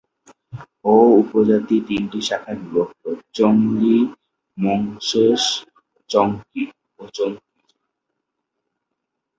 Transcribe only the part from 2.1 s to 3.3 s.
শাখায় বিভক্ত-